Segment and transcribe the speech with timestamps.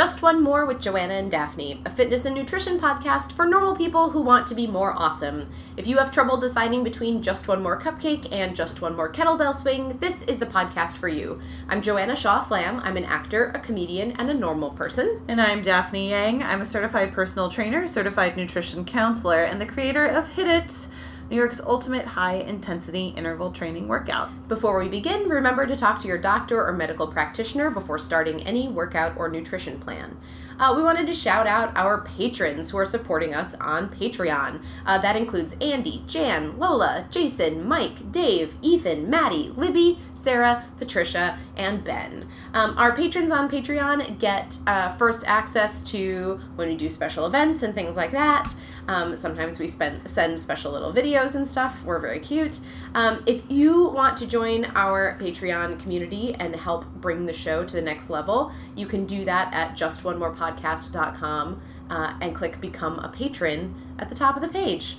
[0.00, 4.08] Just One More with Joanna and Daphne, a fitness and nutrition podcast for normal people
[4.08, 5.50] who want to be more awesome.
[5.76, 9.54] If you have trouble deciding between Just One More Cupcake and Just One More Kettlebell
[9.54, 11.38] Swing, this is the podcast for you.
[11.68, 12.80] I'm Joanna Shaw Flam.
[12.80, 15.20] I'm an actor, a comedian, and a normal person.
[15.28, 16.44] And I'm Daphne Yang.
[16.44, 20.86] I'm a certified personal trainer, certified nutrition counselor, and the creator of HIIT It.
[21.30, 24.48] New York's ultimate high intensity interval training workout.
[24.48, 28.66] Before we begin, remember to talk to your doctor or medical practitioner before starting any
[28.66, 30.16] workout or nutrition plan.
[30.58, 34.60] Uh, we wanted to shout out our patrons who are supporting us on Patreon.
[34.84, 41.82] Uh, that includes Andy, Jan, Lola, Jason, Mike, Dave, Ethan, Maddie, Libby, Sarah, Patricia, and
[41.82, 42.28] Ben.
[42.52, 47.62] Um, our patrons on Patreon get uh, first access to when we do special events
[47.62, 48.54] and things like that.
[48.88, 51.82] Um, sometimes we spend, send special little videos and stuff.
[51.84, 52.60] We're very cute.
[52.94, 57.74] Um, if you want to join our Patreon community and help bring the show to
[57.74, 63.74] the next level, you can do that at justonemorepodcast.com uh, and click Become a Patron
[63.98, 64.96] at the top of the page.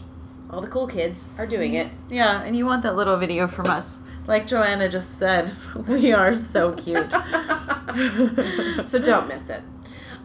[0.49, 1.89] All the cool kids are doing it.
[2.09, 3.99] Yeah, and you want that little video from us.
[4.27, 5.55] Like Joanna just said,
[5.87, 7.11] we are so cute.
[8.85, 9.63] so don't miss it.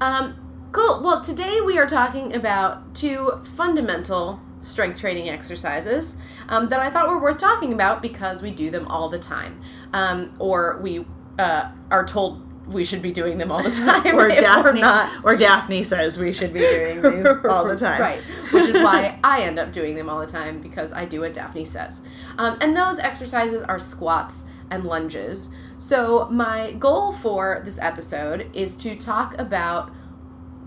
[0.01, 1.03] Um, Cool.
[1.03, 7.09] Well, today we are talking about two fundamental strength training exercises um, that I thought
[7.09, 9.61] were worth talking about because we do them all the time,
[9.93, 11.07] um, or we
[11.39, 13.71] uh, are told we should be doing them all the
[14.03, 15.25] time, or Daphne, not.
[15.25, 18.21] or Daphne says we should be doing these all the time, right?
[18.51, 21.33] Which is why I end up doing them all the time because I do what
[21.33, 22.07] Daphne says.
[22.39, 25.51] Um, and those exercises are squats and lunges.
[25.79, 29.93] So my goal for this episode is to talk about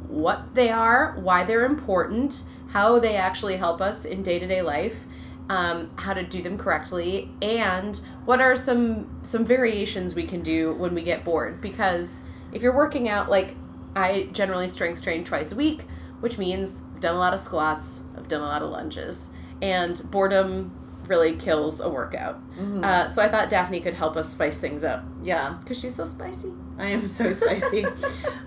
[0.10, 4.62] what they are, why they're important, how they actually help us in day to day
[4.62, 5.06] life,
[5.50, 10.74] um, how to do them correctly, and what are some some variations we can do
[10.74, 11.62] when we get bored.
[11.62, 12.22] Because
[12.52, 13.56] if you're working out, like
[13.96, 15.86] I generally strength train twice a week,
[16.19, 19.31] which means I've done a lot of squats, I've done a lot of lunges,
[19.62, 20.75] and boredom
[21.08, 22.40] really kills a workout.
[22.52, 22.84] Mm-hmm.
[22.84, 25.03] Uh, so I thought Daphne could help us spice things up.
[25.22, 26.52] Yeah, because she's so spicy.
[26.79, 27.85] I am so spicy.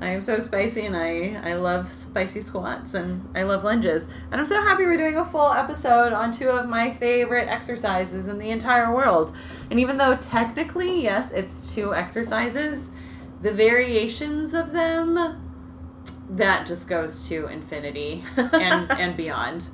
[0.00, 4.08] I am so spicy, and I I love spicy squats and I love lunges.
[4.30, 8.28] And I'm so happy we're doing a full episode on two of my favorite exercises
[8.28, 9.36] in the entire world.
[9.70, 12.90] And even though technically, yes, it's two exercises,
[13.42, 15.38] the variations of them
[16.30, 19.68] that just goes to infinity and and beyond.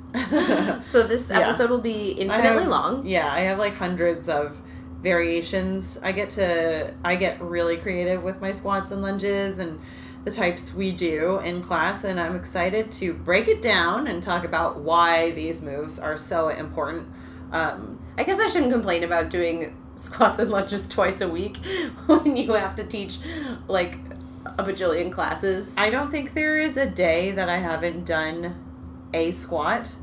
[0.83, 1.69] so this episode yeah.
[1.69, 3.05] will be infinitely have, long.
[3.05, 4.61] Yeah, I have like hundreds of
[5.01, 5.99] variations.
[6.03, 9.79] I get to I get really creative with my squats and lunges and
[10.25, 14.43] the types we do in class and I'm excited to break it down and talk
[14.43, 17.07] about why these moves are so important.
[17.51, 21.57] Um, I guess I shouldn't complain about doing squats and lunges twice a week
[22.05, 23.19] when you have to teach
[23.67, 23.97] like
[24.45, 25.75] a bajillion classes.
[25.77, 28.55] I don't think there is a day that I haven't done
[29.13, 29.95] a squat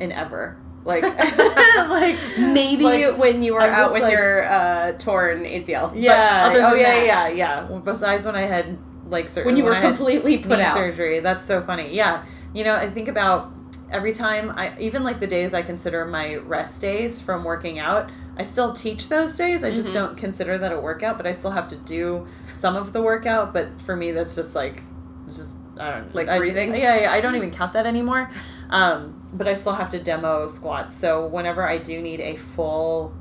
[0.00, 0.61] in ever.
[0.84, 1.02] Like,
[1.88, 5.92] like maybe like, when you were out with like, your uh, torn ACL.
[5.94, 6.52] Yeah.
[6.54, 7.78] oh yeah, that, yeah, yeah.
[7.84, 11.20] Besides when I had like certain when you were when completely put out surgery.
[11.20, 11.94] That's so funny.
[11.94, 12.24] Yeah.
[12.54, 13.52] You know, I think about
[13.90, 18.10] every time I even like the days I consider my rest days from working out.
[18.36, 19.62] I still teach those days.
[19.62, 19.98] I just mm-hmm.
[19.98, 22.26] don't consider that a workout, but I still have to do
[22.56, 23.52] some of the workout.
[23.52, 24.82] But for me, that's just like,
[25.26, 26.70] just I don't like I breathing.
[26.70, 28.30] Just, yeah, yeah, I don't even count that anymore.
[28.70, 30.96] Um, but I still have to demo squats.
[30.96, 33.14] So whenever I do need a full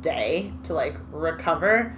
[0.00, 1.96] day to like recover,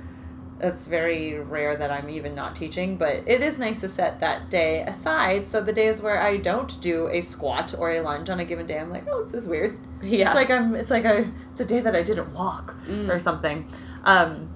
[0.61, 4.51] it's very rare that I'm even not teaching, but it is nice to set that
[4.51, 5.47] day aside.
[5.47, 8.67] So the days where I don't do a squat or a lunge on a given
[8.67, 9.79] day, I'm like, oh, this is weird.
[10.03, 10.75] Yeah, it's like I'm.
[10.75, 11.31] It's like a.
[11.53, 13.09] It's a day that I didn't walk mm.
[13.09, 13.67] or something.
[14.05, 14.49] Um,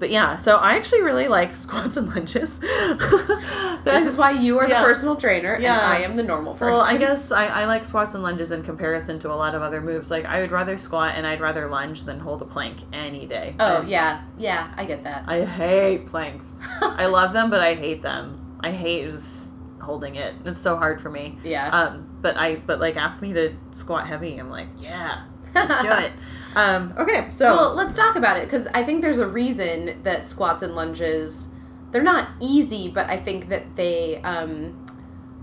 [0.00, 2.58] but yeah, so I actually really like squats and lunges.
[3.84, 4.80] this is why you are yeah.
[4.80, 5.74] the personal trainer yeah.
[5.74, 6.72] and I am the normal person.
[6.72, 9.62] Well, I guess I, I like squats and lunges in comparison to a lot of
[9.62, 10.10] other moves.
[10.10, 13.54] Like I would rather squat and I'd rather lunge than hold a plank any day.
[13.60, 14.24] Oh, yeah.
[14.38, 15.24] Yeah, I get that.
[15.26, 16.46] I hate planks.
[16.80, 18.58] I love them, but I hate them.
[18.60, 20.34] I hate just holding it.
[20.46, 21.36] It's so hard for me.
[21.44, 21.68] Yeah.
[21.68, 25.24] Um, but I but like ask me to squat heavy, I'm like, yeah,
[25.54, 26.12] let's do it.
[26.54, 30.28] Um, okay, so well, let's talk about it because I think there's a reason that
[30.28, 31.52] squats and lunges
[31.90, 34.86] they're not easy, but I think that they um,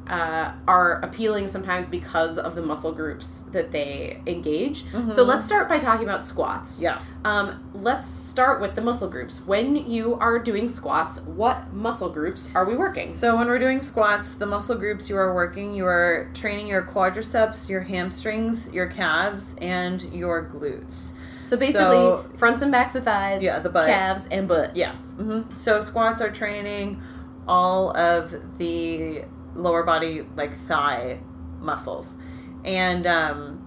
[0.10, 4.84] uh, are appealing sometimes because of the muscle groups that they engage.
[4.86, 5.10] Mm-hmm.
[5.10, 6.82] So let's start by talking about squats.
[6.82, 7.00] Yeah.
[7.24, 9.46] Um, let's start with the muscle groups.
[9.46, 13.14] When you are doing squats, what muscle groups are we working?
[13.14, 16.84] So when we're doing squats, the muscle groups you are working, you are training your
[16.84, 21.14] quadriceps, your hamstrings, your calves, and your glutes.
[21.42, 24.76] So basically, so, fronts and backs of thighs, yeah, the butt, calves, and butt.
[24.76, 24.94] Yeah.
[25.18, 25.58] Mm-hmm.
[25.58, 27.02] So squats are training
[27.48, 29.24] all of the
[29.58, 31.20] lower body like thigh
[31.60, 32.18] muscles.
[32.64, 33.64] And um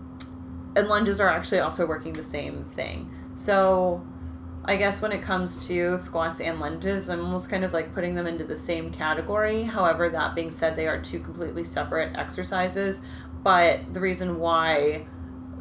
[0.77, 3.11] and lunges are actually also working the same thing.
[3.35, 4.07] So
[4.67, 8.15] i guess when it comes to squats and lunges i'm almost kind of like putting
[8.15, 9.63] them into the same category.
[9.65, 13.03] However that being said they are two completely separate exercises.
[13.43, 15.07] But the reason why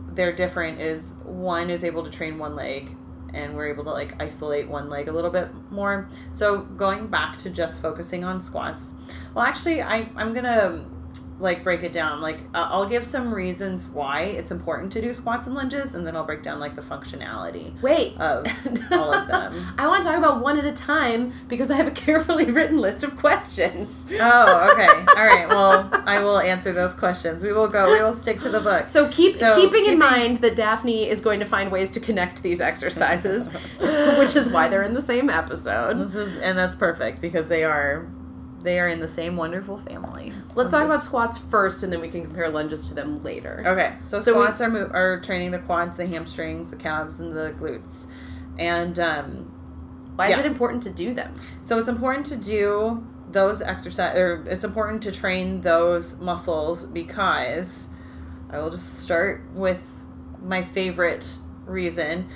[0.10, 2.96] they're different is one is able to train one leg
[3.34, 6.08] and we're able to like isolate one leg a little bit more.
[6.34, 8.94] So going back to just focusing on squats.
[9.34, 10.86] Well, actually, I I'm gonna
[11.40, 12.22] like break it down.
[12.22, 16.06] Like uh, I'll give some reasons why it's important to do squats and lunges, and
[16.06, 17.80] then I'll break down like the functionality.
[17.82, 18.46] Wait, of
[18.92, 19.74] all of them.
[19.78, 22.78] I want to talk about one at a time because I have a carefully written
[22.78, 24.06] list of questions.
[24.12, 24.88] Oh, okay.
[24.88, 25.48] All right.
[25.48, 27.44] Well, I will answer those questions.
[27.44, 27.92] We will go.
[27.92, 28.88] We will stick to the book.
[28.88, 32.00] So keep so, keeping, keeping in mind that Daphne is going to find ways to
[32.00, 33.48] connect these exercises,
[34.18, 36.00] which is why they're in the same episode.
[36.00, 38.08] This is and that's perfect because they are
[38.62, 40.34] they are in the same wonderful family.
[40.56, 43.64] Let's talk about squats first, and then we can compare lunges to them later.
[43.66, 47.20] Okay, so, so squats we, are mo- are training the quads, the hamstrings, the calves,
[47.20, 48.08] and the glutes.
[48.58, 49.52] And um,
[50.16, 50.40] why yeah.
[50.40, 51.34] is it important to do them?
[51.62, 57.90] So it's important to do those exercise, or it's important to train those muscles because
[58.50, 59.96] I will just start with
[60.42, 62.28] my favorite reason.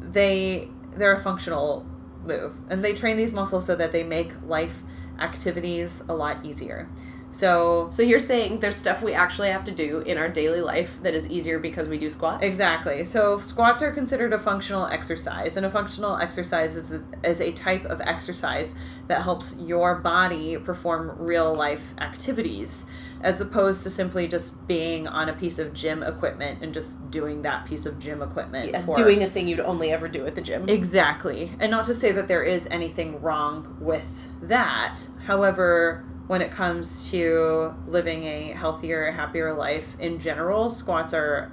[0.00, 1.86] They they're a functional
[2.24, 4.82] move, and they train these muscles so that they make life
[5.18, 6.88] activities a lot easier.
[7.30, 10.98] So So you're saying there's stuff we actually have to do in our daily life
[11.02, 12.44] that is easier because we do squats?
[12.44, 13.04] Exactly.
[13.04, 17.52] So squats are considered a functional exercise and a functional exercise is a, is a
[17.52, 18.74] type of exercise
[19.08, 22.86] that helps your body perform real life activities
[23.20, 27.42] as opposed to simply just being on a piece of gym equipment and just doing
[27.42, 30.34] that piece of gym equipment yeah, for doing a thing you'd only ever do at
[30.34, 30.68] the gym.
[30.68, 31.52] Exactly.
[31.58, 35.00] And not to say that there is anything wrong with that.
[35.24, 41.50] However, when it comes to living a healthier, happier life in general, squats are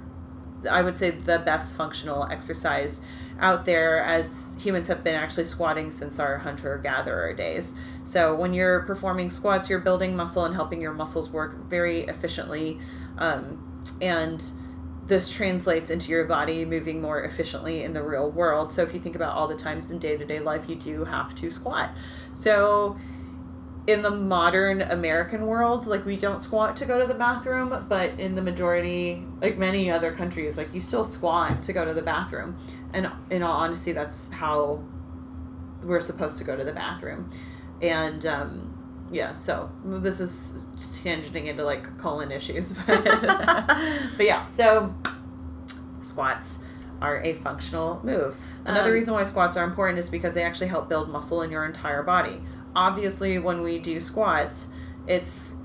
[0.66, 3.00] I would say the best functional exercise
[3.38, 7.74] out there as humans have been actually squatting since our hunter gatherer days.
[8.04, 12.78] So when you're performing squats, you're building muscle and helping your muscles work very efficiently.
[13.18, 14.42] Um, and
[15.06, 18.72] this translates into your body moving more efficiently in the real world.
[18.72, 21.04] So if you think about all the times in day to day life, you do
[21.04, 21.90] have to squat.
[22.34, 22.96] So
[23.86, 28.18] in the modern American world, like we don't squat to go to the bathroom, but
[28.18, 32.02] in the majority, like many other countries, like you still squat to go to the
[32.02, 32.56] bathroom.
[32.92, 34.82] And in all honesty, that's how
[35.82, 37.30] we're supposed to go to the bathroom.
[37.80, 42.74] And um, yeah, so this is just tangenting into like colon issues.
[42.86, 43.04] But,
[44.16, 44.94] but yeah, so
[46.00, 46.60] squats
[47.00, 48.36] are a functional move.
[48.64, 51.50] Another um, reason why squats are important is because they actually help build muscle in
[51.50, 52.40] your entire body
[52.76, 54.68] obviously when we do squats,
[55.08, 55.56] it's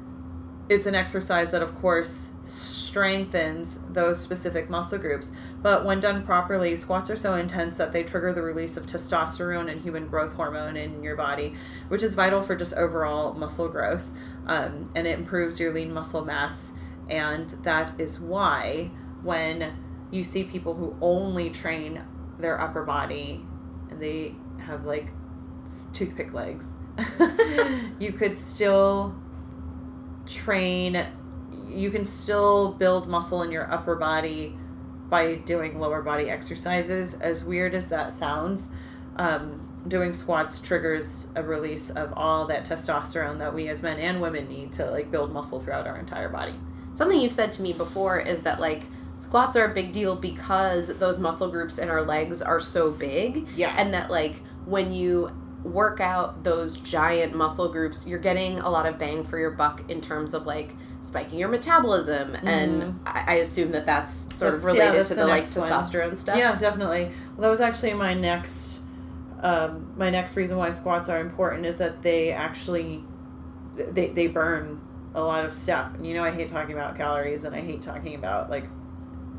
[0.70, 5.32] it's an exercise that of course strengthens those specific muscle groups.
[5.62, 9.70] But when done properly, squats are so intense that they trigger the release of testosterone
[9.70, 11.56] and human growth hormone in your body,
[11.90, 14.04] which is vital for just overall muscle growth.
[14.48, 16.76] Um, and it improves your lean muscle mass.
[17.10, 18.92] And that is why
[19.24, 19.74] when
[20.10, 22.02] you see people who only train
[22.40, 23.46] their upper body
[23.90, 25.12] and they have like
[25.94, 26.66] toothpick legs.
[28.00, 29.16] You could still
[30.26, 31.06] train
[31.68, 34.56] you can still build muscle in your upper body
[35.10, 37.16] by doing lower body exercises.
[37.16, 38.72] As weird as that sounds
[39.18, 44.22] um, doing squats triggers a release of all that testosterone that we as men and
[44.22, 46.56] women need to like build muscle throughout our entire body.
[46.94, 48.84] Something you've said to me before is that like
[49.18, 53.48] squats are a big deal because those muscle groups in our legs are so big
[53.56, 53.76] yeah.
[53.78, 55.32] and that like when you
[55.64, 59.90] work out those giant muscle groups, you're getting a lot of bang for your buck
[59.90, 62.34] in terms of like spiking your metabolism.
[62.34, 62.44] Mm.
[62.44, 63.08] And mm-hmm.
[63.08, 66.08] I, I, assume that that's sort that's, of related yeah, to the, the like testosterone
[66.08, 66.16] one.
[66.16, 66.38] stuff.
[66.38, 67.06] Yeah, definitely.
[67.06, 68.82] Well, that was actually my next,
[69.42, 73.04] um, my next reason why squats are important is that they actually,
[73.76, 74.80] they, they burn
[75.14, 75.94] a lot of stuff.
[75.96, 78.66] And you know, I hate talking about calories and I hate talking about like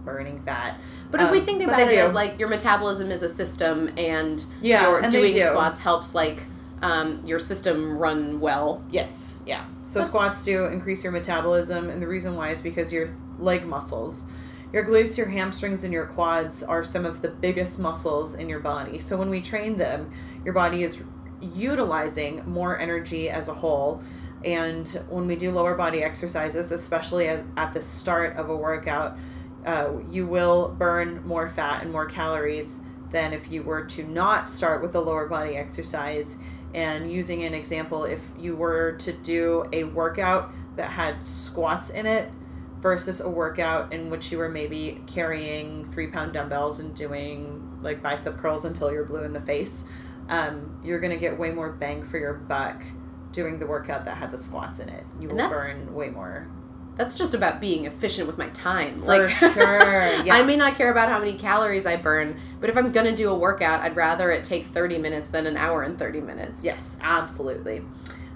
[0.05, 0.79] burning fat.
[1.11, 1.97] But if um, we think about it do.
[1.97, 5.41] as like your metabolism is a system and yeah, your and doing do.
[5.41, 6.43] squats helps like
[6.83, 8.85] um, your system run well.
[8.91, 9.65] Yes, yeah.
[9.85, 10.09] So That's...
[10.09, 14.25] squats do increase your metabolism, and the reason why is because your leg muscles,
[14.73, 18.61] your glutes, your hamstrings, and your quads are some of the biggest muscles in your
[18.61, 18.99] body.
[18.99, 20.11] So when we train them,
[20.45, 21.03] your body is
[21.41, 24.03] utilizing more energy as a whole.
[24.45, 29.17] And when we do lower body exercises, especially as at the start of a workout,
[29.65, 34.49] uh, you will burn more fat and more calories than if you were to not
[34.49, 36.39] start with the lower body exercise
[36.75, 42.07] And using an example, if you were to do a workout that had squats in
[42.07, 42.31] it
[42.81, 48.03] versus a workout in which you were maybe carrying three pound dumbbells and doing like
[48.03, 49.85] bicep curls until you're blue in the face,
[50.29, 52.83] um, you're going to get way more bang for your buck
[53.33, 55.05] doing the workout that had the squats in it.
[55.21, 56.49] You And will burn way more.
[56.97, 59.01] That's just about being efficient with my time.
[59.01, 59.53] For like sure.
[60.25, 60.35] Yeah.
[60.35, 63.31] I may not care about how many calories I burn, but if I'm gonna do
[63.31, 66.65] a workout, I'd rather it take 30 minutes than an hour and 30 minutes.
[66.65, 67.83] Yes, absolutely.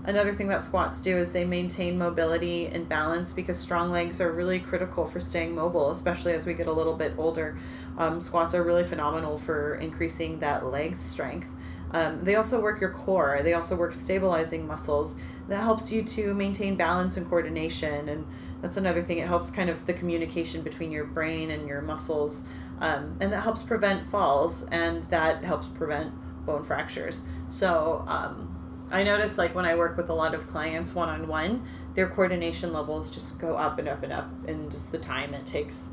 [0.05, 4.31] Another thing that squats do is they maintain mobility and balance because strong legs are
[4.31, 7.59] really critical for staying mobile, especially as we get a little bit older.
[7.99, 11.49] Um, squats are really phenomenal for increasing that leg strength.
[11.91, 15.17] Um, they also work your core, they also work stabilizing muscles.
[15.49, 18.09] That helps you to maintain balance and coordination.
[18.09, 18.27] And
[18.63, 22.45] that's another thing, it helps kind of the communication between your brain and your muscles.
[22.81, 26.13] Um, and that helps prevent falls and that helps prevent
[26.45, 27.23] bone fractures.
[27.49, 28.53] So, um,
[28.91, 32.09] I notice like when I work with a lot of clients one on one, their
[32.09, 35.91] coordination levels just go up and up and up, and just the time it takes,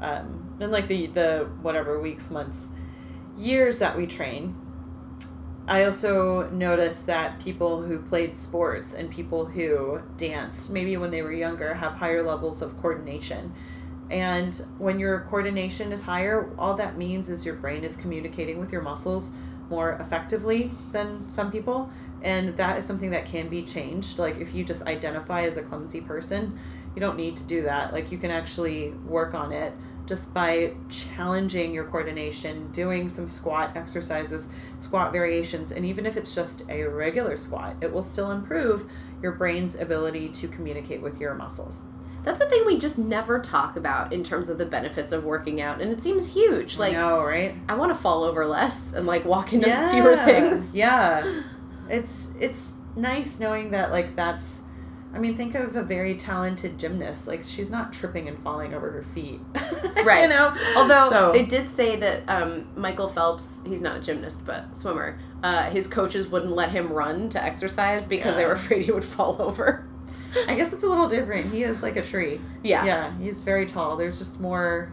[0.00, 2.70] um, and like the the whatever weeks, months,
[3.36, 4.56] years that we train.
[5.70, 11.22] I also noticed that people who played sports and people who danced, maybe when they
[11.22, 13.54] were younger, have higher levels of coordination.
[14.10, 18.72] And when your coordination is higher, all that means is your brain is communicating with
[18.72, 19.30] your muscles
[19.68, 21.88] more effectively than some people.
[22.20, 24.18] And that is something that can be changed.
[24.18, 26.58] Like if you just identify as a clumsy person
[26.94, 27.92] you don't need to do that.
[27.92, 29.72] Like you can actually work on it
[30.06, 36.34] just by challenging your coordination doing some squat exercises squat variations and even if it's
[36.34, 38.90] just a regular squat it will still improve
[39.22, 41.82] your brain's ability to communicate with your muscles
[42.24, 45.60] That's the thing we just never talk about in terms of the benefits of working
[45.62, 46.76] out, and it seems huge.
[46.78, 50.16] Like, I know, right I want to fall over less and like walk into fewer
[50.16, 50.76] things.
[50.76, 51.42] Yeah.
[51.88, 54.64] It's it's nice knowing that like that's
[55.12, 57.26] I mean, think of a very talented gymnast.
[57.26, 59.40] Like she's not tripping and falling over her feet.
[60.04, 60.22] Right.
[60.22, 60.54] you know?
[60.76, 65.18] Although So- they did say that um, Michael Phelps, he's not a gymnast but swimmer,
[65.42, 69.04] uh, his coaches wouldn't let him run to exercise because they were afraid he would
[69.04, 69.86] fall over.
[70.48, 71.52] I guess it's a little different.
[71.52, 72.40] He is like a tree.
[72.62, 72.84] Yeah.
[72.84, 73.96] Yeah, he's very tall.
[73.96, 74.90] There's just more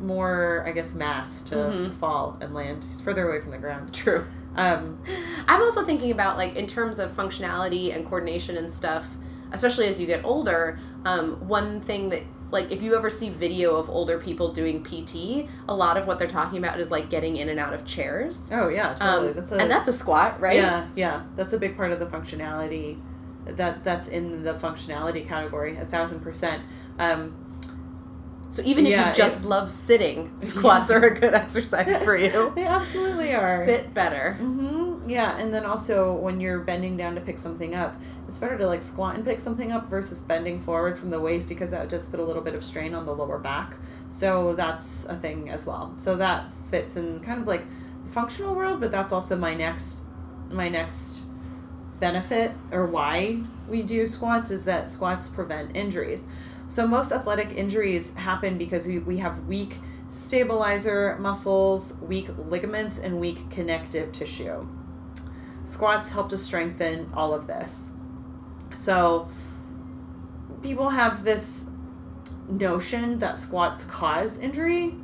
[0.00, 1.84] more I guess mass to, Mhm.
[1.84, 2.84] to fall and land.
[2.88, 3.92] He's further away from the ground.
[3.92, 4.24] True.
[4.56, 5.02] Um
[5.48, 9.06] I'm also thinking about like in terms of functionality and coordination and stuff,
[9.52, 10.78] especially as you get older.
[11.04, 15.48] Um, one thing that like if you ever see video of older people doing PT,
[15.68, 18.50] a lot of what they're talking about is like getting in and out of chairs.
[18.52, 19.28] oh yeah, totally.
[19.28, 20.56] Um, that's a and that's a squat, right?
[20.56, 21.22] Yeah, yeah.
[21.36, 23.00] That's a big part of the functionality.
[23.46, 26.62] That that's in the functionality category, a thousand percent.
[26.98, 27.49] Um,
[28.50, 32.52] So even if Yeah, you just love sitting, squats are a good exercise for you.
[32.56, 33.64] they absolutely are.
[33.64, 34.36] Sit better.
[34.40, 35.08] Mm-hmm.
[35.08, 37.94] Yeah, and then also when you're bending down to pick something up,
[38.26, 41.48] it's better to like squat and pick something up versus bending forward from the waist
[41.48, 43.76] because that does put a little bit of strain on the lower back.
[44.08, 45.94] So that's a thing as well.
[45.96, 47.64] So that fits in kind of like
[48.04, 50.02] the functional world, but that's also my next
[50.50, 51.22] my next
[52.00, 56.26] benefit or why we do squats is that squats prevent injuries.
[56.70, 63.18] So most athletic injuries happen because we, we have weak stabilizer muscles, weak ligaments, and
[63.18, 64.68] weak connective tissue.
[65.64, 67.90] Squats help to strengthen all of this.
[68.72, 69.28] So
[70.62, 71.68] people have this
[72.48, 74.94] notion that squats cause injury.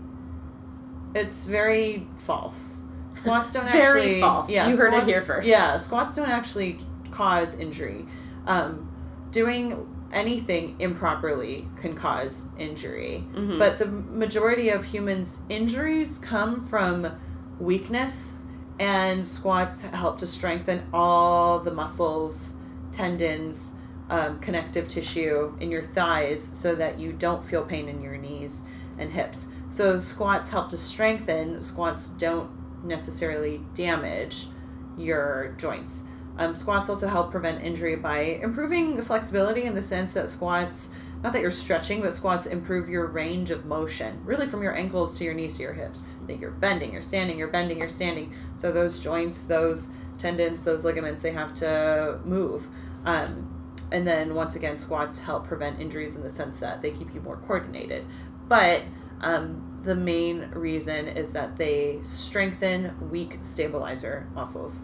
[1.17, 2.85] It's very false.
[3.11, 4.21] Squats don't Very actually.
[4.21, 4.51] false.
[4.53, 5.49] Yeah, You heard it here first.
[5.49, 6.79] Yeah, squats don't actually
[7.11, 8.07] cause injury.
[8.47, 8.89] Um,
[9.33, 13.25] doing anything improperly can cause injury.
[13.35, 13.59] Mhm.
[13.59, 17.09] But the majority of humans' injuries come from
[17.59, 18.39] weakness,
[18.79, 22.55] and squats help to strengthen all the muscles,
[22.93, 23.73] tendons,
[24.11, 28.63] um, connective tissue in your thighs so that you don't feel pain in your knees
[28.99, 29.47] and hips.
[29.69, 32.51] So, squats help to strengthen, squats don't
[32.85, 34.49] necessarily damage
[34.97, 36.05] your joints.
[36.38, 40.90] Um, squats also help prevent injury by improving flexibility in the sense that squats,
[41.23, 45.16] not that you're stretching, but squats improve your range of motion, really from your ankles
[45.19, 46.02] to your knees to your hips.
[46.26, 48.35] Think you're bending, you're standing, you're bending, you're standing.
[48.55, 49.88] So those joints, those
[50.19, 52.69] tendons, those ligaments, they have to move.
[53.05, 53.52] Um,
[53.93, 57.21] and then once again, squats help prevent injuries in the sense that they keep you
[57.21, 58.05] more coordinated.
[58.49, 58.83] But
[59.21, 64.81] um, the main reason is that they strengthen weak stabilizer muscles.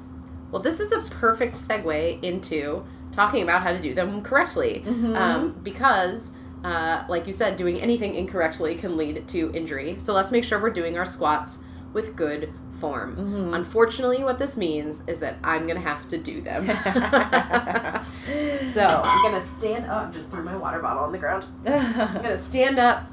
[0.53, 4.85] Well, this is a perfect segue into talking about how to do them correctly.
[4.87, 5.17] Mhm.
[5.17, 6.33] Um, because,
[6.65, 9.97] uh, like you said, doing anything incorrectly can lead to injury.
[9.99, 13.17] So let's make sure we're doing our squats with good form.
[13.17, 13.55] Mhm.
[13.55, 16.67] Unfortunately, what this means is that I'm gonna have to do them.
[18.61, 20.13] so I'm gonna stand up.
[20.13, 21.45] just threw my water bottle on the ground.
[21.67, 23.05] I'm gonna stand up,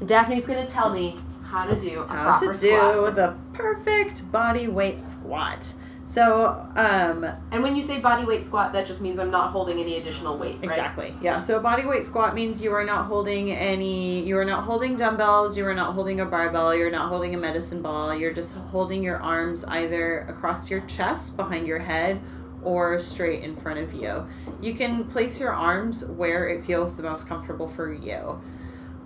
[0.00, 3.16] and Daphne's gonna tell me how to do How to do squat.
[3.16, 5.72] the perfect body weight squat.
[6.10, 9.78] So, um, And when you say body weight squat, that just means I'm not holding
[9.78, 10.64] any additional weight, right?
[10.64, 11.14] Exactly.
[11.22, 11.38] Yeah.
[11.38, 15.56] So body weight squat means you are not holding any you are not holding dumbbells,
[15.56, 18.12] you are not holding a barbell, you're not holding a medicine ball.
[18.12, 22.20] You're just holding your arms either across your chest, behind your head,
[22.64, 24.26] or straight in front of you.
[24.60, 28.42] You can place your arms where it feels the most comfortable for you.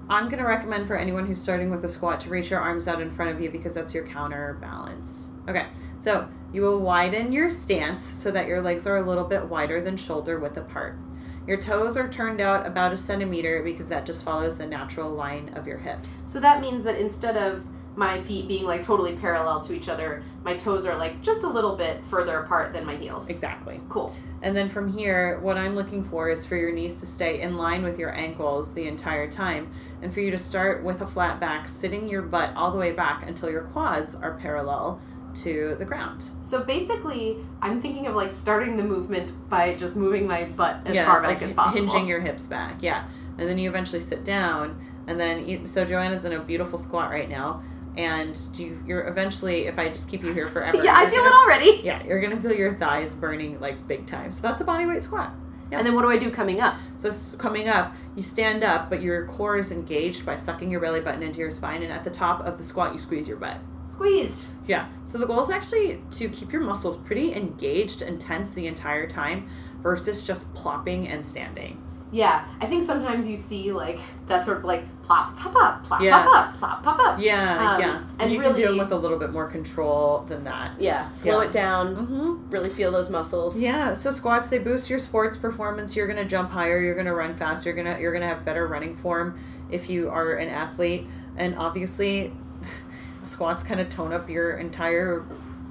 [0.09, 2.89] I'm going to recommend for anyone who's starting with a squat to reach your arms
[2.89, 5.31] out in front of you because that's your counterbalance.
[5.49, 5.67] Okay.
[6.01, 9.81] So, you will widen your stance so that your legs are a little bit wider
[9.81, 10.99] than shoulder width apart.
[11.47, 15.51] Your toes are turned out about a centimeter because that just follows the natural line
[15.55, 16.23] of your hips.
[16.27, 20.23] So that means that instead of my feet being like totally parallel to each other,
[20.43, 23.31] my toes are like just a little bit further apart than my heels.
[23.31, 23.81] Exactly.
[23.89, 24.15] Cool.
[24.43, 27.57] And then from here, what I'm looking for is for your knees to stay in
[27.57, 29.73] line with your ankles the entire time,
[30.03, 32.93] and for you to start with a flat back, sitting your butt all the way
[32.93, 35.01] back until your quads are parallel
[35.35, 36.31] to the ground.
[36.43, 40.95] So basically, I'm thinking of like starting the movement by just moving my butt as
[40.95, 41.89] yeah, far back like as possible.
[41.89, 42.83] hinging your hips back.
[42.83, 43.09] Yeah,
[43.39, 47.11] and then you eventually sit down, and then you, so Joanna's in a beautiful squat
[47.11, 47.63] right now,
[47.97, 51.29] and you, you're eventually, if I just keep you here forever, yeah, I feel gonna-
[51.29, 51.81] it already.
[51.85, 54.31] Yeah, you're gonna feel your thighs burning like big time.
[54.31, 55.33] So that's a body weight squat.
[55.71, 55.79] Yeah.
[55.79, 56.75] And then what do I do coming up?
[56.99, 61.01] So coming up, you stand up, but your core is engaged by sucking your belly
[61.01, 63.59] button into your spine, and at the top of the squat, you squeeze your butt.
[63.83, 64.51] Squeezed.
[64.67, 64.87] Yeah.
[65.05, 69.07] So the goal is actually to keep your muscles pretty engaged and tense the entire
[69.07, 69.49] time
[69.83, 71.83] versus just plopping and standing.
[72.15, 76.01] Yeah, I think sometimes you see like that sort of like plop, pop up, plop,
[76.01, 76.23] Yeah.
[76.23, 77.19] pop up, plop, pop up.
[77.19, 77.97] Yeah, Um, yeah.
[77.97, 80.71] and And you can do really- it with a little bit more control than that.
[80.79, 81.47] Yeah, slow Yeah.
[81.49, 81.97] it down.
[81.97, 82.51] Mm-hmm.
[82.51, 83.61] Really feel those muscles.
[83.61, 85.97] Yeah, so squats they boost your sports performance.
[85.97, 86.79] You're gonna jump higher.
[86.79, 87.71] You're gonna run faster.
[87.71, 89.35] You're gonna you're gonna have better running form
[89.69, 91.09] if you are an athlete.
[91.37, 92.33] And obviously,
[93.25, 95.25] squats kind of tone up your entire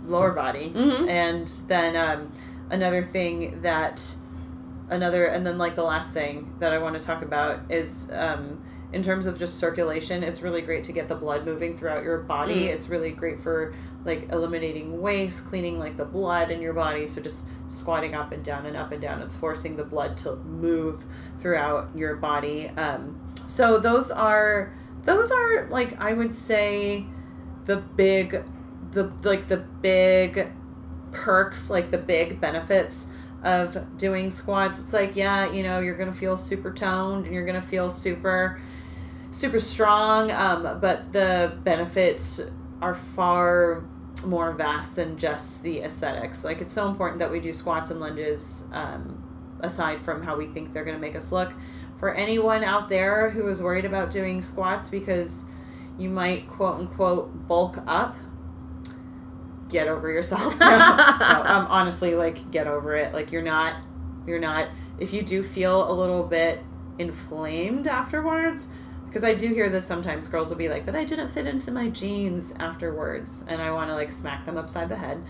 [0.06, 0.74] lower body.
[0.76, 1.08] Mhm.
[1.10, 2.32] And then um,
[2.70, 4.16] another thing that
[4.94, 8.64] another and then like the last thing that I want to talk about is um,
[8.94, 10.24] in terms of just circulation.
[10.24, 12.68] It's really great to get the blood moving throughout your body.
[12.68, 12.74] Mm.
[12.74, 13.74] It's really great for
[14.06, 17.08] like eliminating waste, cleaning like the blood in your body.
[17.08, 19.22] So just squatting up and down and up and down.
[19.22, 21.06] It's forcing the blood to move
[21.40, 22.70] throughout your body.
[22.70, 27.06] Um, so those are those are like I would say
[27.66, 28.44] the big
[28.92, 30.52] the like the big
[31.12, 33.08] perks like the big benefits
[33.44, 37.46] of doing squats it's like yeah you know you're gonna feel super toned and you're
[37.46, 38.62] gonna feel super
[39.32, 42.40] super strong um, but the benefits
[42.82, 43.84] are far
[44.26, 46.44] more vast than just the aesthetics.
[46.44, 49.24] Like it's so important that we do squats and lunges um,
[49.62, 51.54] aside from how we think they're going to make us look.
[52.00, 55.46] For anyone out there who is worried about doing squats because
[55.98, 58.18] you might quote unquote bulk up
[59.74, 60.54] get over yourself.
[60.60, 63.14] No, no, um, honestly like get over it.
[63.14, 63.84] Like you're not
[64.26, 66.64] you're not if you do feel a little bit
[67.00, 68.70] inflamed afterwards
[69.08, 71.72] because i do hear this sometimes girls will be like but i didn't fit into
[71.72, 75.24] my jeans afterwards and i want to like smack them upside the head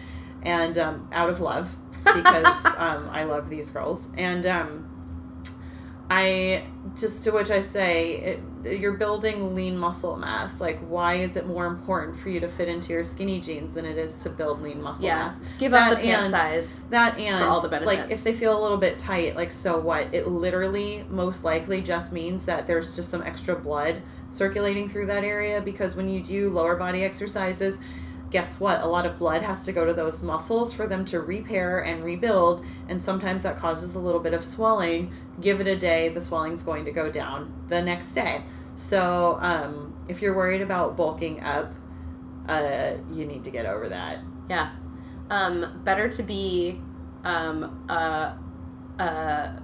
[0.43, 4.89] and um, out of love because um, i love these girls and um,
[6.15, 6.63] I
[6.95, 10.61] just to which I say it, you're building lean muscle mass.
[10.61, 13.83] Like, why is it more important for you to fit into your skinny jeans than
[13.85, 15.15] it is to build lean muscle Yeah.
[15.23, 15.41] mass?
[15.59, 16.87] Give up That the pant and- size.
[16.89, 17.97] That and all the benefits.
[18.01, 20.07] like if they feel a little bit tight, like so what?
[20.11, 25.23] It literally most likely just means that there's just some extra blood circulating through that
[25.23, 27.79] area because when you do lower body exercises,
[28.33, 28.81] guess what?
[28.81, 32.03] A lot of blood has to go to those muscles for them to repair and
[32.03, 35.13] rebuild, and sometimes that causes a little bit of swelling.
[35.39, 38.43] Give it a day, the swelling's going to go down the next day.
[38.75, 41.71] So, um, if you're worried about bulking up,
[42.49, 44.19] uh, you need to get over that.
[44.49, 44.71] Yeah.
[45.29, 46.81] Um, better to be
[47.23, 47.85] um,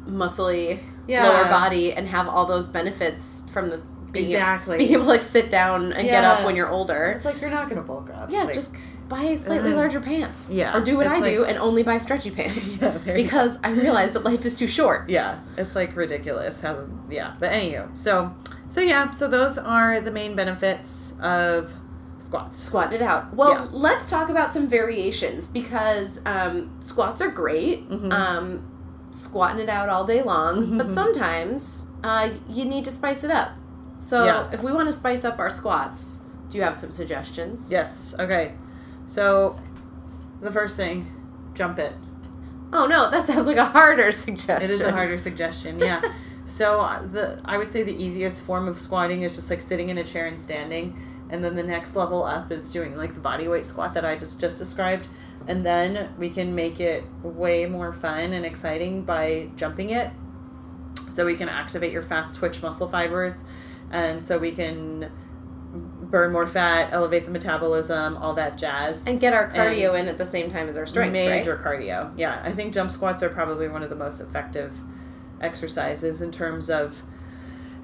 [0.08, 1.28] muscly Yeah.
[1.28, 4.78] lower body and have all those benefits from the being, Exactly.
[4.80, 7.14] being able to like, sit down and get up when you're older.
[7.16, 8.32] It's like you're not gonna bulk up.
[8.32, 8.76] Yeah, Like- just
[9.08, 10.50] buy slightly then- larger pants.
[10.52, 12.80] Yeah, Or do what I do and only buy stretchy pants.
[12.82, 15.10] Yeah, because I realize that life is too short.
[15.10, 16.62] yeah, it's like ridiculous.
[16.62, 18.34] How yeah, but anywho, so
[18.68, 21.74] so yeah, so those are the main benefits of
[22.20, 22.62] squats.
[22.62, 23.34] Squatting it out.
[23.34, 23.68] Well, Yeah.
[23.72, 27.90] let's talk about some variations because um, squats are great.
[27.90, 28.12] Mhm.
[28.14, 28.66] Um,
[29.12, 33.54] squatting it out all day long, but sometimes uh, you need to spice it up.
[34.00, 34.50] So Yeah.
[34.52, 37.72] if we want to spice up our squats, Do you have some suggestions?
[37.72, 38.16] Yes.
[38.18, 38.54] Okay.
[39.06, 39.56] So,
[40.42, 41.06] the first thing,
[41.54, 41.94] jump it.
[42.74, 44.62] Oh no, that sounds like a harder suggestion.
[44.64, 45.78] It is a harder suggestion.
[45.78, 46.02] Yeah.
[46.48, 49.90] so uh, the I would say the easiest form of squatting is just like sitting
[49.90, 50.96] in a chair and standing,
[51.30, 54.16] and then the next level up is doing like the body weight squat that I
[54.18, 55.08] just just described,
[55.48, 60.10] and then we can make it way more fun and exciting by jumping it.
[61.12, 63.44] So we can activate your fast twitch muscle fibers,
[63.92, 65.12] and so we can
[65.72, 69.06] burn more fat, elevate the metabolism, all that jazz.
[69.06, 71.64] And get our cardio and in at the same time as our strength, major right?
[71.64, 72.12] cardio.
[72.18, 74.74] Yeah, I think jump squats are probably one of the most effective
[75.42, 77.04] exercises in terms of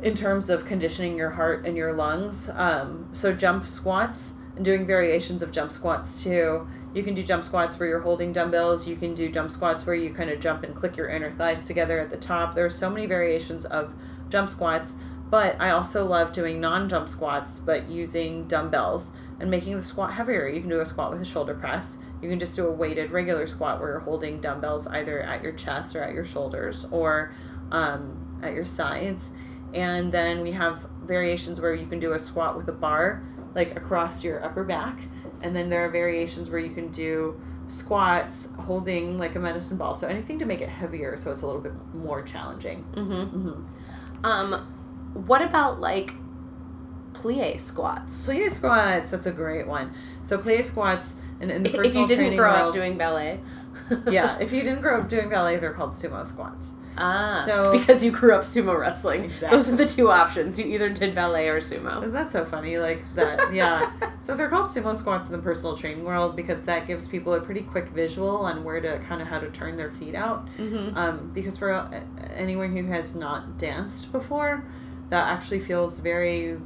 [0.02, 2.50] in terms of conditioning your heart and your lungs.
[2.54, 6.68] Um, so jump squats and doing variations of jump squats too.
[6.94, 8.88] You can do jump squats where you're holding dumbbells.
[8.88, 11.68] You can do jump squats where you kind of jump and click your inner thighs
[11.68, 12.56] together at the top.
[12.56, 13.94] There are so many variations of
[14.30, 14.94] jump squats.
[15.30, 20.14] But I also love doing non jump squats, but using dumbbells and making the squat
[20.14, 20.48] heavier.
[20.48, 21.98] You can do a squat with a shoulder press.
[22.22, 25.52] You can just do a weighted regular squat where you're holding dumbbells either at your
[25.52, 27.34] chest or at your shoulders or
[27.72, 29.34] um, at your sides.
[29.74, 33.76] And then we have variations where you can do a squat with a bar, like
[33.76, 35.02] across your upper back.
[35.42, 39.94] And then there are variations where you can do squats holding like a medicine ball.
[39.94, 42.86] So anything to make it heavier so it's a little bit more challenging.
[42.94, 43.50] Mm-hmm.
[43.50, 44.26] Mm-hmm.
[44.26, 44.75] Um,
[45.16, 46.14] what about like
[47.14, 48.30] plie squats?
[48.30, 49.94] Plie squats, that's a great one.
[50.24, 52.10] So plie squats, and in the personal training world.
[52.10, 53.40] if you didn't grow world, up doing ballet.
[54.12, 56.72] yeah, if you didn't grow up doing ballet, they're called sumo squats.
[56.98, 59.26] Ah, So- because you grew up sumo wrestling.
[59.26, 59.50] Exactly.
[59.50, 60.58] Those are the two options.
[60.58, 61.98] You either did ballet or sumo.
[62.04, 62.78] Isn't that so funny?
[62.78, 63.92] Like that, yeah.
[64.20, 67.42] so they're called sumo squats in the personal training world because that gives people a
[67.42, 70.48] pretty quick visual on where to kind of how to turn their feet out.
[70.58, 70.98] Mm-hmm.
[70.98, 71.90] Um, because for
[72.34, 74.64] anyone who has not danced before,
[75.10, 76.60] that actually feels very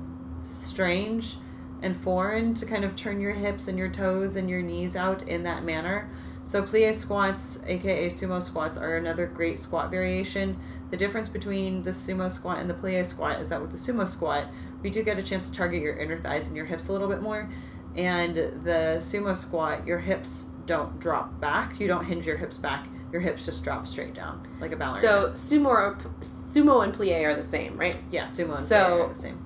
[0.44, 1.38] strange
[1.82, 5.28] and foreign to kind of turn your hips and your toes and your knees out
[5.28, 6.10] in that manner.
[6.44, 10.60] So plie squats, aka sumo squats, are another great squat variation.
[10.90, 14.10] The difference between the sumo squat and the plie squat is that with the sumo
[14.10, 14.48] squat,
[14.82, 17.08] we do get a chance to target your inner thighs and your hips a little
[17.08, 17.50] bit more.
[17.96, 21.80] And the sumo squat, your hips don't drop back.
[21.80, 22.88] You don't hinge your hips back.
[23.12, 25.02] Your hips just drop straight down like a ballerina.
[25.02, 27.98] So sumo, sumo and plie are the same, right?
[28.12, 29.46] yeah, sumo and So- plie are the same.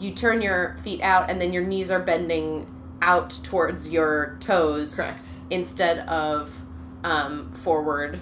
[0.00, 2.66] You turn your feet out, and then your knees are bending
[3.00, 4.96] out towards your toes.
[4.96, 5.28] Correct.
[5.50, 6.50] instead of
[7.04, 8.18] um, forward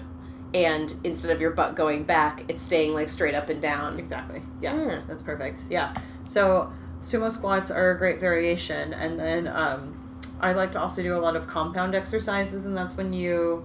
[0.53, 4.41] and instead of your butt going back it's staying like straight up and down Exactly.
[4.61, 5.07] Yeah, Mm.
[5.07, 5.63] that's perfect.
[5.69, 5.93] Yeah.
[6.25, 9.97] So sumo squats are a great variation, and then um,
[10.41, 13.63] I like to also do a lot of compound exercises, and that's when you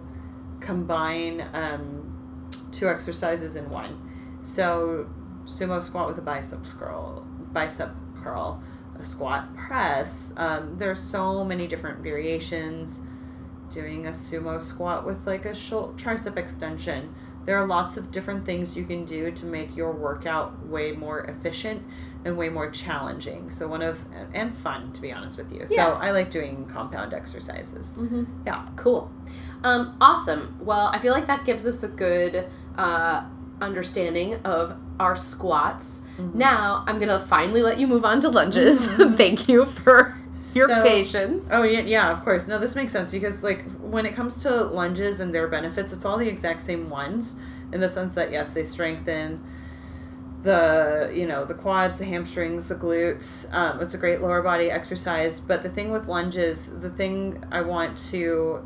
[0.61, 4.39] combine um, two exercises in one.
[4.43, 5.09] So
[5.45, 7.91] sumo squat with a bicep curl, bicep
[8.23, 8.63] curl,
[8.99, 10.33] a squat press.
[10.37, 13.03] Um, there's so many different variations.
[13.71, 17.15] Doing a sumo squat with like a tricep extension.
[17.45, 21.21] There are lots of different things you can do to make your workout way more
[21.25, 21.83] efficient
[22.25, 23.51] and way more challenging.
[23.51, 23.99] So one of
[24.35, 25.61] and fun to be honest with you.
[25.61, 25.67] Yeah.
[25.67, 27.95] So I like doing compound exercises.
[27.97, 28.25] mm-hmm.
[28.47, 28.67] Yeah.
[28.77, 29.11] cool
[29.65, 33.25] um, awesome well i feel like that gives us a good uh,
[33.61, 36.35] understanding of our squats Mhm.
[36.35, 40.17] now i'm gonna finally let you move on to lunges thank you for
[40.55, 42.49] your So- patience Oh yeah, yeah, of course.
[42.49, 46.05] No, this makes sense because like when it comes to lunges and their benefits, it's
[46.05, 47.37] all the exact same ones
[47.73, 49.41] in the sense that yes, they strengthen
[50.43, 53.53] the you know the quads, the hamstrings, the glutes.
[53.53, 55.39] Um, it's a great lower body exercise.
[55.41, 58.61] But the thing with lunges, the thing I want to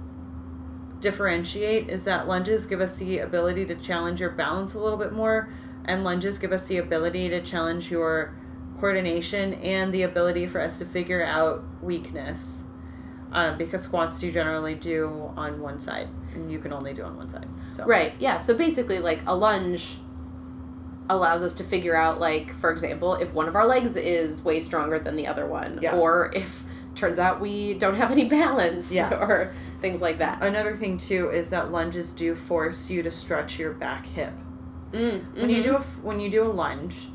[1.03, 5.13] differentiate is that lunges give us the ability to challenge your balance a little bit
[5.13, 5.53] more,
[5.85, 8.35] and lunges give us the ability to challenge your
[8.79, 12.65] coordination and the ability for us to figure out weakness.
[13.35, 17.17] Um, because squats you generally do on one side, and you can only do on
[17.17, 17.49] one side.
[17.71, 18.13] So Right.
[18.19, 18.37] Yeah.
[18.37, 19.97] So basically, like a lunge
[21.09, 24.61] allows us to figure out, like, for example, if one of our legs is way
[24.61, 25.97] stronger than the other one, Yeah.
[25.97, 26.63] or if
[26.95, 29.13] turns out we don't have any balance, Yeah.
[29.15, 29.51] or
[29.81, 30.43] things like that.
[30.43, 34.35] Another thing too is that lunges do force you to stretch your back hip.
[34.93, 37.09] Mm, When you do a when you do a lunge,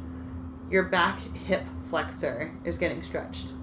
[0.69, 3.53] your back hip flexor is getting stretched.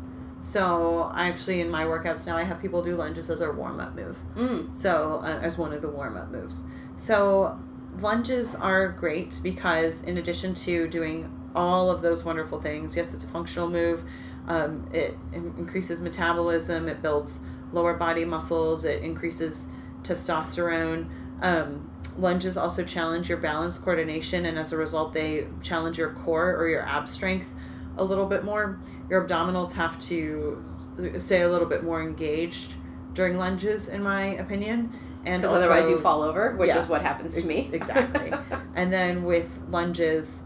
[0.41, 3.81] So I actually in my workouts now I have people do lunges as our warm
[3.81, 4.17] up move.
[4.37, 6.65] Mm, So uh, as one of the warm up moves.
[6.97, 7.59] So
[8.01, 13.25] lunges are great because in addition to doing all of those wonderful things, yes, it's
[13.25, 14.05] a functional move.
[14.47, 16.89] Um, it in- increases metabolism.
[16.89, 17.41] It builds
[17.73, 18.85] lower body muscles.
[18.85, 19.69] It increases
[20.03, 21.09] testosterone.
[21.43, 26.55] Um, lunges also challenge your balance coordination, and as a result, they challenge your core
[26.57, 27.53] or your ab strength
[27.97, 28.79] a little bit more.
[29.09, 30.63] Your abdominals have to
[31.19, 32.75] stay a little bit more engaged
[33.15, 34.93] during lunges, in my opinion.
[35.27, 36.79] And Because otherwise you fall over, which Yeah.
[36.79, 37.71] is what happens to me.
[37.73, 38.33] exactly.
[38.75, 40.45] and then with lunges,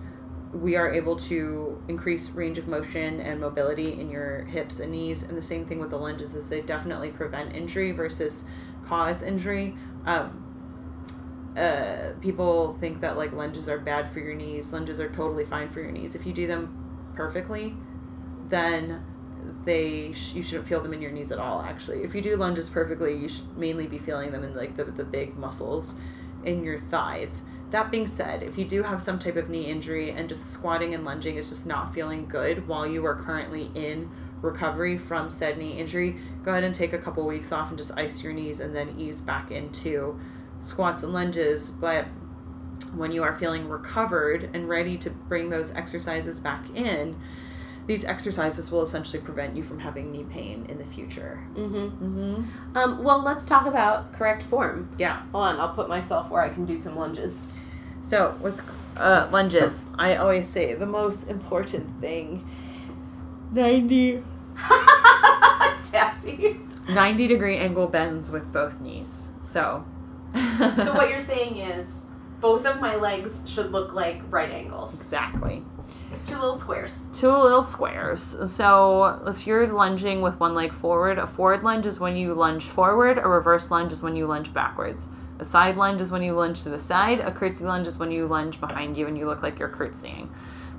[0.53, 5.23] we are able to increase range of motion and mobility in your hips and knees.
[5.23, 8.45] And the same thing with the lunges is they definitely prevent injury versus
[8.83, 9.77] cause injury.
[10.07, 10.45] Um,
[11.57, 14.73] uh, people think that like lunges are bad for your knees.
[14.73, 17.75] Lunges are totally fine for your knees if you do them perfectly.
[18.49, 19.05] Then
[19.65, 21.61] they sh- you shouldn't feel them in your knees at all.
[21.63, 24.85] Actually, if you do lunges perfectly, you should mainly be feeling them in like the
[24.85, 25.99] the big muscles
[26.45, 27.43] in your thighs.
[27.71, 30.95] That being said, if you do have some type of knee injury and just squatting
[30.95, 35.59] and lunging is just not feeling good while you are currently in recovery from said
[35.59, 38.61] knee injury, go ahead and take a couple weeks off and just ice your knees
[38.61, 40.19] and then ease back into
[40.61, 41.71] squats and lunges.
[41.71, 42.07] But
[42.95, 47.17] when you are feeling recovered and ready to bring those exercises back in,
[47.87, 51.43] these exercises will essentially prevent you from having knee pain in the future.
[51.55, 52.05] Mm-hmm.
[52.05, 52.77] Mm-hmm.
[52.77, 54.91] Um, well, let's talk about correct form.
[54.99, 55.23] Yeah.
[55.33, 57.57] Hold on, I'll put myself where I can do some lunges.
[58.01, 58.61] So with
[58.97, 62.45] uh, lunges, I always say the most important thing
[63.53, 64.23] 90,
[65.91, 66.61] Daphne.
[66.89, 69.29] 90 degree angle bends with both knees.
[69.43, 69.85] So
[70.35, 72.07] so what you're saying is
[72.41, 74.95] both of my legs should look like right angles.
[74.95, 75.63] exactly.
[76.25, 77.07] Two little squares.
[77.13, 78.37] Two little squares.
[78.53, 82.65] So if you're lunging with one leg forward, a forward lunge is when you lunge
[82.65, 85.09] forward, a reverse lunge is when you lunge backwards.
[85.41, 88.11] A side lunge is when you lunge to the side, a curtsy lunge is when
[88.11, 90.31] you lunge behind you and you look like you're curtsying.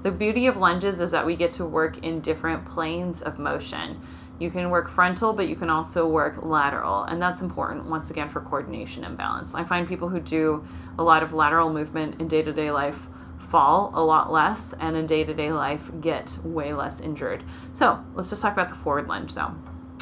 [0.04, 4.02] The beauty of lunges is that we get to work in different planes of motion.
[4.38, 8.30] You can work frontal, but you can also work lateral, and that's important once again
[8.30, 9.54] for coordination and balance.
[9.54, 10.66] I find people who do
[10.98, 13.08] a lot of lateral movement in day to day life
[13.50, 17.44] fall a lot less and in day to day life get way less injured.
[17.74, 19.56] So let's just talk about the forward lunge though.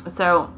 [0.10, 0.54] So,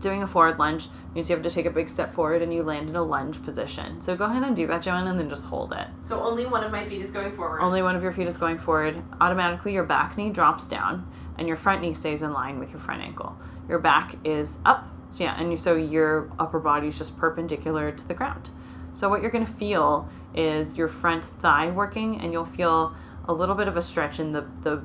[0.00, 2.62] doing a forward lunge means you have to take a big step forward and you
[2.62, 4.00] land in a lunge position.
[4.00, 5.88] So, go ahead and do that, Joanne, and then just hold it.
[5.98, 7.60] So only one of my feet is going forward.
[7.60, 9.02] Only one of your feet is going forward.
[9.20, 12.80] Automatically, your back knee drops down and your front knee stays in line with your
[12.80, 13.36] front ankle.
[13.68, 14.88] Your back is up.
[15.10, 18.50] So, yeah, and you, so your upper body is just perpendicular to the ground.
[18.92, 22.94] So, what you're going to feel is your front thigh working, and you'll feel
[23.26, 24.82] a little bit of a stretch in the, the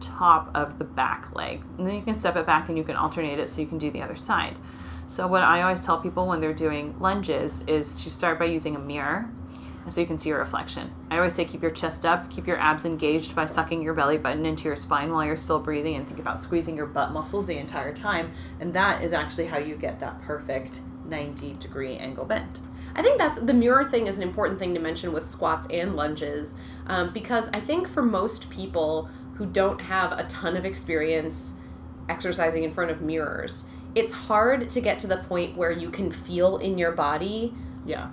[0.00, 1.62] top of the back leg.
[1.78, 3.78] And then you can step it back and you can alternate it so you can
[3.78, 4.56] do the other side.
[5.08, 8.76] So, what I always tell people when they're doing lunges is to start by using
[8.76, 9.30] a mirror
[9.88, 10.92] so you can see your reflection.
[11.10, 14.18] I always say keep your chest up, keep your abs engaged by sucking your belly
[14.18, 17.46] button into your spine while you're still breathing, and think about squeezing your butt muscles
[17.46, 18.32] the entire time.
[18.60, 22.60] And that is actually how you get that perfect 90 degree angle bend.
[22.94, 25.96] I think that's the mirror thing is an important thing to mention with squats and
[25.96, 26.54] lunges
[26.86, 31.54] um, because I think for most people who don't have a ton of experience
[32.10, 36.10] exercising in front of mirrors, it's hard to get to the point where you can
[36.10, 37.54] feel in your body
[37.86, 38.08] Yeah.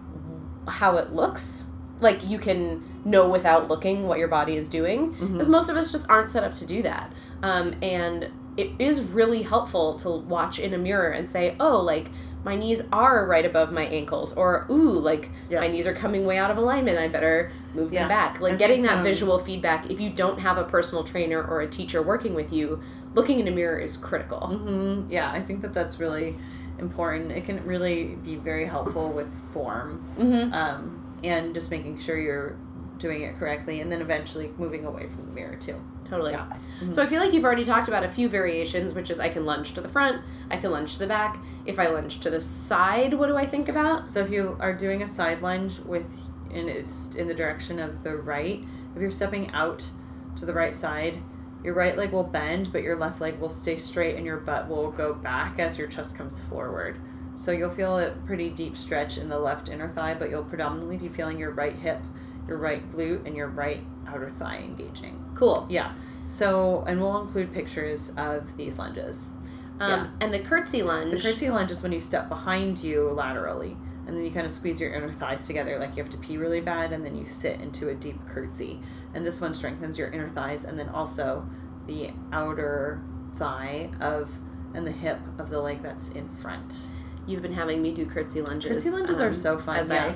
[0.67, 1.65] how it looks.
[1.99, 5.91] Like you can know without looking what your body is doing, because most of us
[5.91, 7.11] just aren't set up to do that.
[7.43, 12.09] Um, and it is really helpful to watch in a mirror and say, oh, like
[12.43, 15.59] my knees are right above my ankles, or ooh, like Yeah.
[15.61, 16.97] my knees are coming way out of alignment.
[16.97, 18.01] I better move Yeah.
[18.01, 18.39] them back.
[18.41, 19.89] Like I getting think, that um, visual feedback.
[19.89, 22.81] If you don't have a personal trainer or a teacher working with you,
[23.15, 24.47] looking in a mirror is critical.
[24.47, 26.35] hmm Yeah, I think that that's really
[26.79, 27.31] important.
[27.31, 30.53] It can really be very helpful with form Mm-hmm.
[30.53, 32.55] um, and just making sure you're
[32.97, 35.75] doing it correctly, and then eventually moving away from the mirror too.
[36.05, 36.31] Totally.
[36.33, 36.47] Yeah.
[36.91, 39.43] So I feel like you've already talked about a few variations, which is I can
[39.45, 41.37] lunge to the front, I can lunge to the back.
[41.65, 44.11] If I lunge to the side, what do I think about?
[44.11, 46.05] So if you are doing a side lunge with
[46.53, 48.63] and it's in the direction of the right,
[48.95, 49.89] if you're stepping out
[50.37, 51.21] to the right side,
[51.65, 54.69] your right leg will bend, but your left leg will stay straight and your butt
[54.69, 56.99] will go back as your chest comes forward.
[57.35, 60.97] So you'll feel a pretty deep stretch in the left inner thigh, but you'll predominantly
[60.97, 61.99] be feeling your right hip,
[62.47, 65.25] your right glute, and your right outer thigh engaging.
[65.33, 65.65] Cool.
[65.67, 65.93] Yeah.
[66.27, 69.31] So, and we'll include pictures of these lunges.
[69.79, 70.07] Um, Yeah.
[70.21, 71.11] And the curtsy lunge.
[71.11, 73.75] The curtsy lunge is when you step behind you laterally,
[74.07, 76.37] and then you kind of squeeze your inner thighs together like you have to pee
[76.37, 78.79] really bad, and then you sit into a deep curtsy.
[79.13, 81.47] And this one strengthens your inner thighs and then also
[81.87, 83.01] the outer
[83.37, 84.31] thigh of
[84.73, 86.87] and the hip of the leg that's in front.
[87.27, 88.71] You've been having me do curtsy lunges.
[88.71, 89.77] Curtsy lunges are um, so fun.
[89.77, 90.13] As yeah.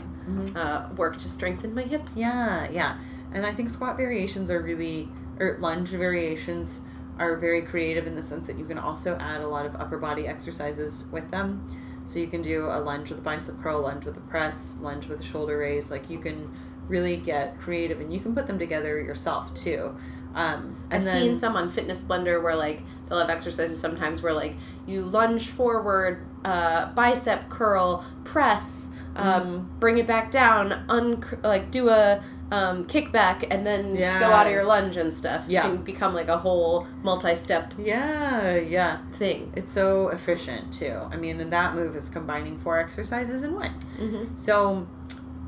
[0.56, 2.15] I uh, work to strengthen my hips.
[2.15, 2.99] Yeah, yeah.
[3.34, 6.82] And I think squat variations are really, or lunge variations
[7.17, 9.97] are very creative in the sense that you can also add a lot of upper
[9.97, 11.67] body exercises with them.
[12.10, 15.06] So you can do a lunge with a bicep curl, lunge with a press, lunge
[15.06, 15.91] with a shoulder raise.
[15.91, 16.50] Like you can
[16.88, 19.95] really get creative and you can put them together yourself too.
[20.34, 24.34] Um, I've then, seen some on Fitness Blender where like they'll have exercises sometimes where
[24.34, 24.56] like
[24.88, 29.80] you lunge forward, uh, bicep curl, press, uh, Mhm.
[29.80, 34.19] bring it back down, un like do a um, kickback, and then yeah.
[34.19, 35.45] go out of your lunge and stuff.
[35.47, 35.67] Yeah.
[35.67, 38.99] It can become like a whole multi-step Yeah, yeah.
[39.13, 39.51] thing.
[39.55, 40.99] It's so efficient too.
[41.12, 43.71] I mean, and that move is combining four exercises in one.
[43.97, 44.88] hmm So,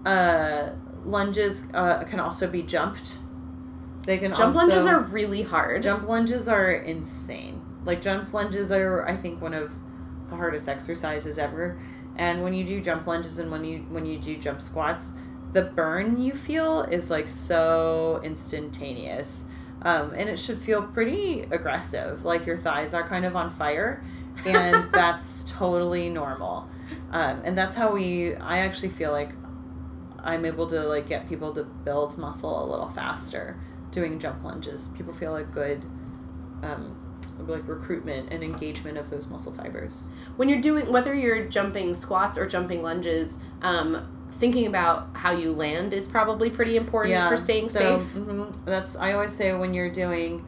[0.05, 0.69] uh,
[1.03, 3.17] lunges uh, can also be jumped.
[4.05, 5.81] They can Jump also, lunges are really hard.
[5.83, 7.61] jump lunges are insane.
[7.85, 9.71] Like jump lunges are, I think, one of
[10.29, 11.79] the hardest exercises ever.
[12.15, 15.13] And when you do jump lunges and when you when you do jump squats,
[15.53, 19.45] the burn you feel is like so instantaneous.
[19.83, 24.03] Um, and it should feel pretty aggressive, like your thighs are kind of on fire,
[24.45, 26.69] and that's totally normal.
[27.11, 28.35] Um, and that's how we.
[28.35, 29.31] I actually feel like
[30.23, 33.59] I'm able to like get people to build muscle a little faster
[33.91, 34.89] doing jump lunges.
[34.89, 35.83] People feel like good,
[36.61, 36.95] um,
[37.47, 40.09] like recruitment and engagement of those muscle fibers.
[40.37, 45.53] when you're doing whether you're jumping squats or jumping lunges um, thinking about how you
[45.53, 49.71] land is probably pretty important for staying so, safe mhm, that's I always say when
[49.71, 50.43] you're doing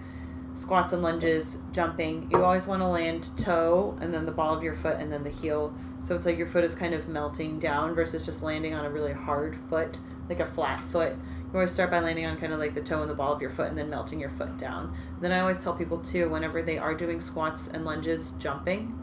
[0.56, 4.64] squats and lunges, jumping, you always want to land toe and then the ball of
[4.64, 5.76] your foot and then the heel.
[6.02, 8.90] So it's like your foot is kind of melting down versus just landing on a
[8.90, 11.14] really hard foot, like a flat foot.
[11.14, 13.42] You always start by landing on kind of like the toe and the ball of
[13.42, 14.96] your foot and then melting your foot down.
[15.22, 19.00] Then I always tell people too, whenever they are doing squats and lunges, jumping,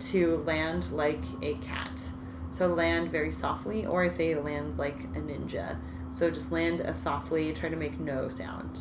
[0.00, 2.08] to land like a cat.
[2.54, 5.76] So land very softly, or I say land like a ninja.
[6.12, 8.80] So just land as softly, try to make no sound.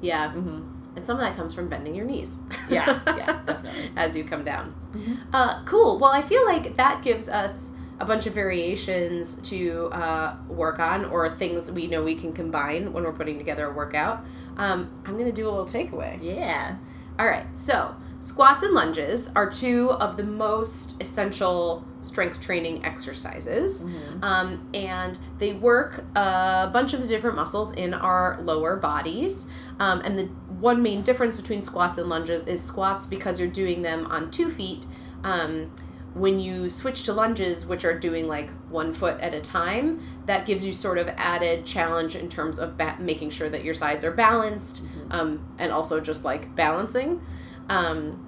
[0.00, 0.60] yeah hmm
[0.96, 3.90] and some of that comes from bending your knees Yeah, yeah, definitely.
[3.96, 5.18] as you come down Mhm.
[5.32, 10.36] uh, cool well i feel like that gives us a bunch of variations to uh,
[10.48, 14.24] work on or things we know we can combine when we're putting together a workout
[14.56, 16.76] um, i'm going to do a little takeaway Yeah.
[17.18, 23.84] All right, so squats and lunges are two of the most essential strength training exercises.
[23.84, 24.22] Mhm.
[24.22, 29.48] Um, and they work a bunch of the different muscles in our lower bodies.
[29.80, 30.24] Um, and the
[30.60, 34.50] one main difference between squats and lunges is squats, because you're doing them on two
[34.50, 34.84] feet,
[35.22, 35.70] um,
[36.14, 40.46] when you switch to lunges, which are doing like one foot at a time, that
[40.46, 44.04] gives you sort of added challenge in terms of ba- making sure that your sides
[44.04, 47.20] are balanced um, and also just like balancing.
[47.68, 48.26] Um,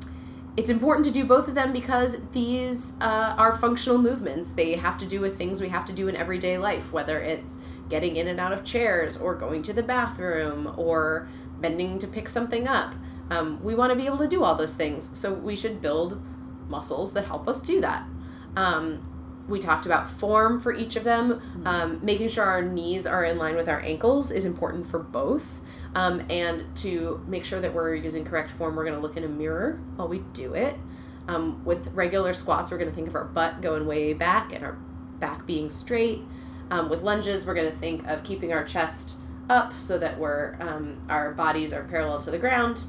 [0.57, 4.53] it's important to do both of them because these uh, are functional movements.
[4.53, 7.61] They have to do with things we have to do in everyday life, whether it's
[7.89, 11.29] getting in and out of chairs or going to the bathroom or
[11.61, 12.95] bending to pick something up.
[13.31, 16.21] Um, we want to be able to do all those things, so we should build
[16.69, 18.05] muscles that help us do that.
[18.57, 19.07] Um,
[19.49, 21.41] we talked about form for each of them.
[21.65, 25.60] Um, making sure our knees are in line with our ankles is important for both.
[25.95, 29.25] Um, and to make sure that we're using correct form, we're going to look in
[29.25, 30.77] a mirror while we do it.
[31.29, 34.65] Um, with regular squats, we're going to think of our butt going way back and
[34.65, 34.79] our
[35.19, 36.23] back being straight.
[36.71, 39.17] Um, with lunges, we're going to think of keeping our chest
[39.49, 42.85] up so that we're um, our bodies are parallel to the ground.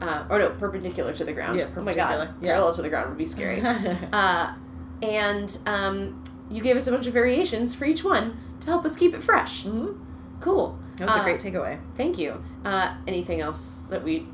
[0.00, 1.58] Uh, or no, perpendicular to the ground.
[1.58, 2.52] Yeah, oh my god, yeah.
[2.52, 3.60] parallel to the ground would be scary.
[4.12, 4.54] Uh,
[5.02, 8.96] and um, you gave us a bunch of variations for each one to help us
[8.96, 9.64] keep it fresh.
[9.64, 9.98] Mhm.
[10.40, 10.78] Cool.
[10.96, 11.78] That was Uh, a great takeaway.
[11.94, 12.42] Thank you.
[12.64, 14.26] Uh, anything else that we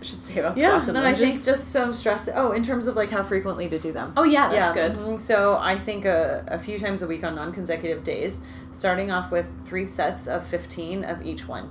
[0.00, 2.28] should say about Yeah, squats and no, I think just some stress.
[2.34, 4.12] Oh, in terms of like how frequently to do them.
[4.16, 4.98] oh yeah, that's yeah, good.
[4.98, 5.20] mhm.
[5.20, 9.46] So I think a, a few times a week on non-consecutive days, starting off with
[9.66, 11.68] three sets of fifteen of each one.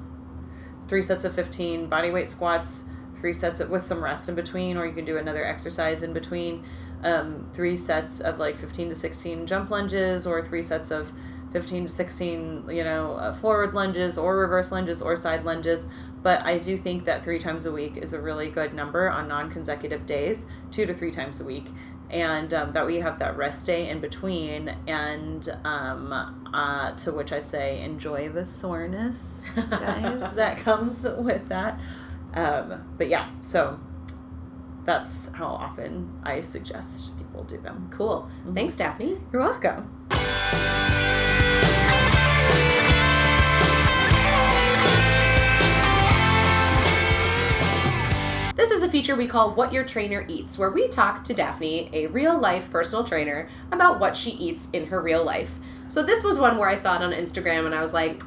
[0.87, 2.85] Three sets of fifteen body weight squats.
[3.19, 6.13] Three sets of, with some rest in between, or you can do another exercise in
[6.13, 6.63] between.
[7.03, 11.11] Um, three sets of like fifteen to sixteen jump lunges, or three sets of
[11.51, 15.87] 15 to 16, you know, uh, forward lunges or reverse lunges or side lunges.
[16.23, 19.27] But I do think that three times a week is a really good number on
[19.27, 21.67] non consecutive days, two to three times a week.
[22.09, 26.13] And um, that we have that rest day in between, and um,
[26.53, 31.77] uh, to which I say, enjoy the soreness, guys, that comes with that.
[32.33, 33.77] Um, but yeah, so
[34.85, 37.89] that's how often I suggest people do them.
[37.91, 38.29] Cool.
[38.45, 38.53] Mhm.
[38.55, 39.17] Thanks, Daphne.
[39.33, 39.89] You're welcome.
[49.07, 52.69] Feature we call What Your Trainer Eats, where we talk to Daphne, a real life
[52.69, 55.53] personal trainer, about what she eats in her real life.
[55.87, 58.21] So, this was one where I saw it on Instagram and I was like,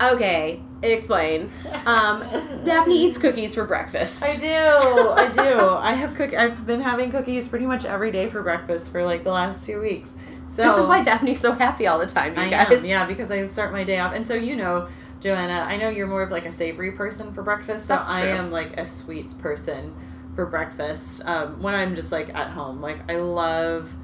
[0.00, 1.52] okay, explain.
[1.86, 2.24] Um,
[2.64, 4.24] Daphne eats cookies for breakfast.
[4.24, 4.48] I do.
[4.48, 5.68] I do.
[5.76, 6.34] I have cook.
[6.34, 9.80] I've been having cookies pretty much every day for breakfast for like the last two
[9.80, 10.16] weeks.
[10.48, 12.80] So this is why Daphne's so happy all the time, you I guys.
[12.80, 12.84] am.
[12.84, 14.88] Yeah, because I start my day off, and so you know,
[15.20, 17.86] Joanna, I know you're more of like a savory person for breakfast.
[17.86, 19.94] So I am like a sweets person
[20.34, 21.22] for breakfast.
[21.26, 23.94] Um, when I'm just like at home, like I love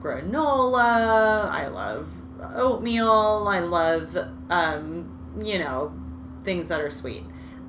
[0.00, 1.48] granola.
[1.48, 2.08] I love
[2.54, 3.46] oatmeal.
[3.48, 4.16] I love,
[4.50, 5.92] um, you know,
[6.44, 7.24] things that are sweet.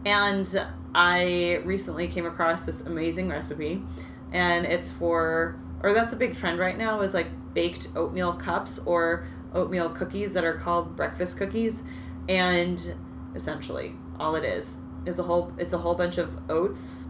[0.05, 0.65] And
[0.95, 3.83] I recently came across this amazing recipe,
[4.31, 8.79] and it's for, or that's a big trend right now, is like baked oatmeal cups
[8.79, 11.83] or oatmeal cookies that are called breakfast cookies.
[12.29, 12.95] And
[13.35, 17.05] essentially, all it is is a whole, it's a whole bunch of oats,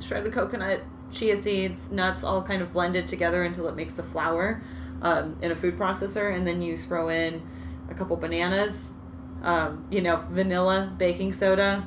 [0.00, 0.80] shredded coconut,
[1.10, 4.62] chia seeds, nuts, all kind of blended together until it makes a flour
[5.02, 7.42] um, in a food processor, and then you throw in
[7.90, 8.92] a couple bananas,
[9.42, 11.86] um, you know, vanilla, baking soda,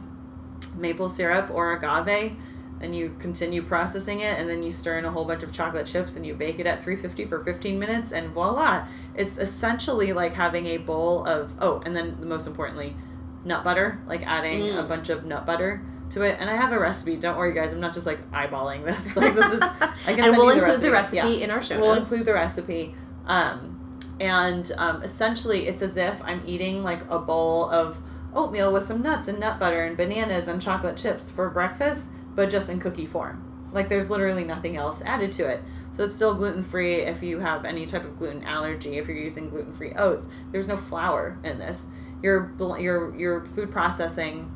[0.75, 2.33] maple syrup, or agave,
[2.81, 5.85] and you continue processing it, and then you stir in a whole bunch of chocolate
[5.85, 8.85] chips, and you bake it at 350 for 15 minutes, and voila!
[9.15, 12.95] It's essentially like having a bowl of oh, and then the most importantly,
[13.45, 14.83] nut butter, like adding Mm.
[14.83, 15.81] a bunch of nut butter
[16.13, 16.37] to it.
[16.39, 17.15] And I have a recipe.
[17.17, 17.73] Don't worry, guys.
[17.73, 19.15] I'm not just like eyeballing this.
[19.15, 19.61] Like this is.
[20.05, 21.17] I can and send we'll you the include the recipe.
[21.19, 22.11] recipe Yeah in our show we'll notes.
[22.11, 22.95] include the recipe
[23.25, 23.79] um,
[24.19, 27.97] and um, essentially it's as if i'm eating like a bowl of
[28.35, 32.49] oatmeal with some nuts and nut butter and bananas and chocolate chips for breakfast but
[32.49, 35.61] just in cookie form like there's literally nothing else added to it
[35.93, 39.49] so it's still gluten-free if you have any type of gluten allergy if you're using
[39.49, 41.87] gluten-free oats there's no flour in this
[42.21, 44.51] your your your food processing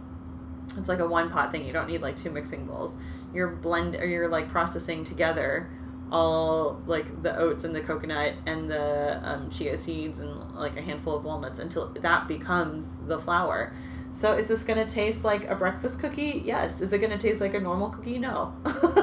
[0.75, 1.65] it's like a one pot thing.
[1.65, 2.97] You don't need like two mixing bowls.
[3.33, 5.69] You're blend or you're like processing together
[6.09, 10.81] all like the oats and the coconut and the um, chia seeds and like a
[10.81, 13.73] handful of walnuts until that becomes the flour.
[14.11, 16.41] So is this going to taste like a breakfast cookie?
[16.45, 16.79] Yes.
[16.81, 18.19] Is it going to taste like a normal cookie?
[18.19, 18.53] No.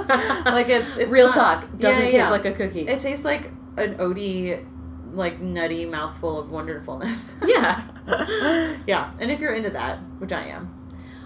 [0.44, 1.78] Like it's, it's Real not- talk.
[1.78, 2.30] Doesn't Yeah, taste yeah.
[2.30, 2.86] like a cookie.
[2.86, 4.64] it tastes like an oaty
[5.12, 7.30] like nutty mouthful of wonderfulness.
[7.44, 7.82] Yeah.
[8.86, 9.12] yeah.
[9.18, 10.72] And if you're into that which i am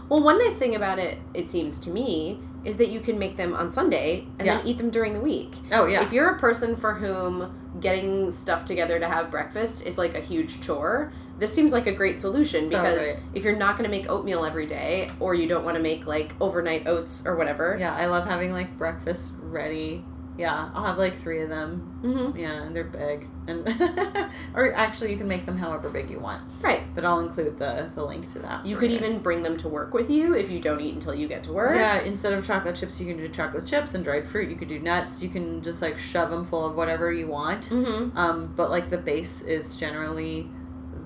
[0.09, 3.37] Well, one nice thing about it, it seems to me, is that you can make
[3.37, 4.57] them on Sunday and Yeah.
[4.59, 5.53] then eat them during the week.
[5.73, 9.97] oh yeah If you're a person for whom getting stuff together to have breakfast is
[9.99, 13.17] like a huge chore, this seems like a great solution So because great.
[13.35, 16.05] if you're not going to make oatmeal every day or you don't want to make
[16.07, 20.05] like overnight oats or whatever, Yeah, I love having like breakfast ready.
[20.39, 21.80] Yeah, I'll have like three of them.
[22.01, 23.66] hmm Yeah, and they're big, and
[24.55, 26.43] or actually you can make them however big you want.
[26.62, 26.82] right.
[26.95, 28.64] But I'll include the the link to that.
[28.64, 29.03] You could yours.
[29.03, 31.53] even bring them to work with you if you don't eat until you get to
[31.53, 31.74] work.
[31.76, 34.49] Yeah, instead of chocolate chips, you can do chocolate chips and dried fruit.
[34.49, 35.20] You could do nuts.
[35.22, 37.64] You can just like shove them full of whatever you want.
[37.70, 38.16] Mm-hmm.
[38.16, 40.49] Um, but like the base is generally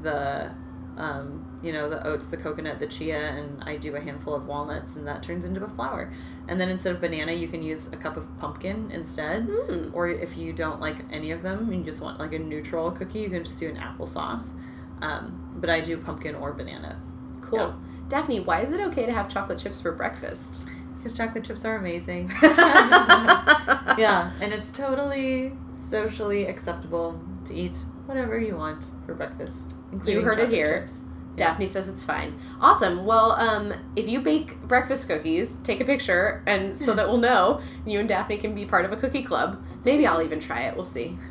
[0.02, 0.50] the,
[0.96, 4.46] um, you know, the oats, the coconut, the chia, and I do a handful of
[4.46, 6.12] walnuts, and that turns into a flour.
[6.48, 9.46] And then instead of banana, you can use a cup of pumpkin instead.
[9.46, 9.90] Mm.
[9.94, 12.90] Or if you don't like any of them, and you just want like a neutral
[12.90, 14.52] cookie, you can just do an applesauce.
[15.00, 17.00] Um, but I do pumpkin or banana
[17.40, 17.58] Cool.
[17.58, 17.74] Yeah.
[18.08, 20.62] Daphne, why is it okay to have chocolate chips for breakfast?
[21.02, 22.28] because chocolate chips are amazing.
[22.42, 30.34] yeah, and it's totally socially acceptable to eat whatever you want for breakfast, including heard
[30.34, 30.80] it chocolate here.
[30.80, 31.02] chips.
[31.36, 32.38] Daphne says it's fine.
[32.60, 33.06] Awesome.
[33.06, 37.62] Well, um, if you bake breakfast cookies, take a picture, and so that we'll know
[37.86, 39.64] you and Daphne can be part of a cookie club.
[39.84, 40.76] Maybe I'll even try it.
[40.76, 41.18] We'll see.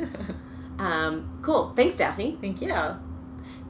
[0.82, 1.74] Um, cool.
[1.76, 2.40] Thanks, Daphne.
[2.42, 2.74] Thank you.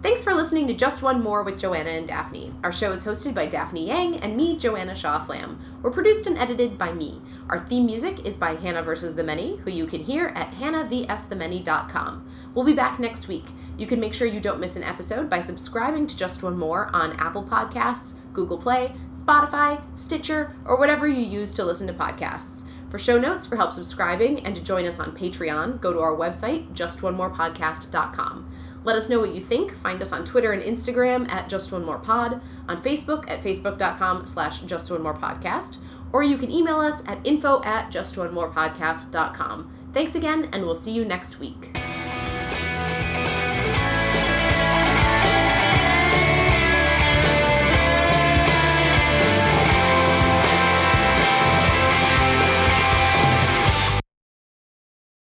[0.01, 2.53] Thanks for listening to Just One More with Joanna and Daphne.
[2.63, 5.59] Our show is hosted by Daphne Yang and me, Joanna Shaw Flamm.
[5.83, 7.21] We're produced and edited by me.
[7.49, 9.13] Our theme music is by Hannah vs.
[9.13, 12.31] the Many, who you can hear at hannahvsthemany.com.
[12.55, 13.45] We'll be back next week.
[13.81, 16.91] You can make sure you don't miss an episode by subscribing to Just One More
[16.93, 22.67] on Apple Podcasts, Google Play, Spotify, Stitcher, or whatever you use to listen to podcasts.
[22.91, 26.15] For show notes, for help subscribing, and to join us on Patreon, go to our
[26.15, 28.51] website, justonemorepodcast.com.
[28.83, 29.71] Let us know what you think.
[29.71, 34.27] Find us on Twitter and Instagram at Just One More Pod, on Facebook at facebook.com
[34.27, 35.77] slash Just One More Podcast,
[36.13, 39.73] or you can email us at info at justonemorepodcast.com.
[39.91, 41.75] Thanks again, and we'll see you next week.